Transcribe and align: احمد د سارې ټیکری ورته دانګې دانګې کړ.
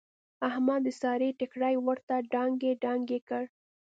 احمد 0.47 0.81
د 0.85 0.89
سارې 1.01 1.29
ټیکری 1.39 1.75
ورته 1.87 2.15
دانګې 2.33 2.71
دانګې 2.83 3.19
کړ. 3.29 3.43